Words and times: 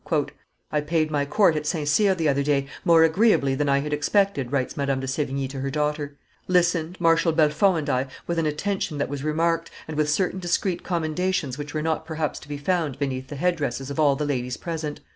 "I 0.71 0.81
paid 0.81 1.11
my 1.11 1.27
court 1.27 1.55
at 1.55 1.67
St. 1.67 1.87
Cyr 1.87 2.15
the 2.15 2.27
other 2.27 2.41
day, 2.41 2.65
more 2.83 3.03
agreeably 3.03 3.53
than 3.53 3.69
I 3.69 3.81
had 3.81 3.93
expected 3.93 4.51
writes 4.51 4.75
Madame 4.75 4.99
de 4.99 5.05
Sevigne 5.07 5.47
to 5.49 5.59
her 5.59 5.69
daughter: 5.69 6.17
listened, 6.47 6.97
Marshal 6.99 7.33
Bellefonds 7.33 7.81
and 7.81 7.89
I, 7.91 8.07
with 8.25 8.39
an 8.39 8.47
attention 8.47 8.97
that 8.97 9.09
was 9.09 9.23
remarked, 9.23 9.69
and 9.87 9.95
with 9.95 10.09
certain 10.09 10.39
discreet 10.39 10.83
commendations 10.83 11.59
which 11.59 11.75
were 11.75 11.83
not 11.83 12.07
perhaps 12.07 12.39
to 12.39 12.47
be 12.49 12.57
found 12.57 12.97
beneath 12.97 13.27
the 13.27 13.35
head 13.35 13.55
dresses' 13.57 13.91
of 13.91 13.99
all 13.99 14.15
the 14.15 14.25
ladies 14.25 14.57
present. 14.57 15.01